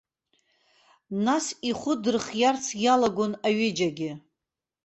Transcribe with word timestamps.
Нас 1.25 1.45
ихәы 1.69 1.93
дырхиарц 2.03 2.65
иалагон 2.83 3.31
аҩыџьагьы. 3.47 4.11